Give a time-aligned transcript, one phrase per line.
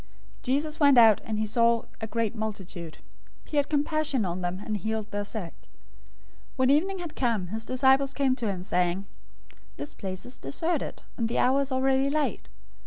[0.39, 2.97] 014:014 Jesus went out, and he saw a great multitude.
[3.45, 5.53] He had compassion on them, and healed their sick.
[6.57, 9.05] 014:015 When evening had come, his disciples came to him, saying,
[9.77, 12.47] "This place is deserted, and the hour is already late.